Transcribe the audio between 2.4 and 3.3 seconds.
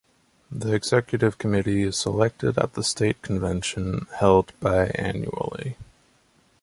at the State